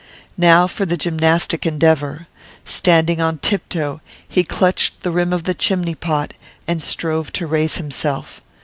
[0.39, 2.25] Now for the gymnastic endeavour.
[2.65, 6.33] Standing on tiptoe, he clutched the rim of the chimney pot,
[6.67, 8.41] and strove to raise himself.